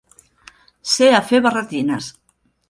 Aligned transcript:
Ser 0.93 1.09
a 1.17 1.19
fer 1.27 1.43
barretines. 1.47 2.09